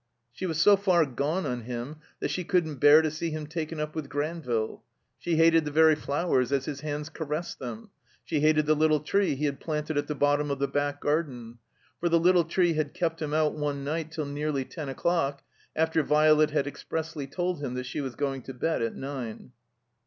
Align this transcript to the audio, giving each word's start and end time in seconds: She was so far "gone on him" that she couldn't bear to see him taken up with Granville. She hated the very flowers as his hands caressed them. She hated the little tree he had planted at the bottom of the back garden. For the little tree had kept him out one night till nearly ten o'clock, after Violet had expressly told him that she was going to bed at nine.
She 0.33 0.47
was 0.47 0.59
so 0.59 0.77
far 0.77 1.05
"gone 1.05 1.45
on 1.45 1.61
him" 1.61 1.97
that 2.21 2.31
she 2.31 2.43
couldn't 2.43 2.77
bear 2.79 3.03
to 3.03 3.11
see 3.11 3.29
him 3.29 3.45
taken 3.45 3.79
up 3.79 3.93
with 3.93 4.09
Granville. 4.09 4.81
She 5.19 5.35
hated 5.35 5.63
the 5.63 5.69
very 5.69 5.93
flowers 5.93 6.51
as 6.51 6.65
his 6.65 6.81
hands 6.81 7.07
caressed 7.09 7.59
them. 7.59 7.91
She 8.25 8.39
hated 8.39 8.65
the 8.65 8.73
little 8.75 9.01
tree 9.01 9.35
he 9.35 9.45
had 9.45 9.59
planted 9.59 9.99
at 9.99 10.07
the 10.07 10.15
bottom 10.15 10.49
of 10.49 10.57
the 10.57 10.67
back 10.67 11.01
garden. 11.01 11.59
For 11.99 12.09
the 12.09 12.19
little 12.19 12.45
tree 12.45 12.73
had 12.73 12.95
kept 12.95 13.21
him 13.21 13.31
out 13.35 13.53
one 13.53 13.83
night 13.83 14.11
till 14.11 14.25
nearly 14.25 14.65
ten 14.65 14.89
o'clock, 14.89 15.43
after 15.75 16.01
Violet 16.01 16.49
had 16.49 16.65
expressly 16.65 17.27
told 17.27 17.61
him 17.63 17.75
that 17.75 17.85
she 17.85 18.01
was 18.01 18.15
going 18.15 18.41
to 18.41 18.55
bed 18.55 18.81
at 18.81 18.95
nine. 18.95 19.51